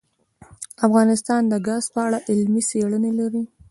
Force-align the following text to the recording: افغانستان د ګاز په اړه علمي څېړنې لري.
افغانستان 0.87 1.41
د 1.47 1.53
ګاز 1.67 1.85
په 1.93 1.99
اړه 2.05 2.17
علمي 2.29 2.61
څېړنې 2.69 3.11
لري. 3.19 3.43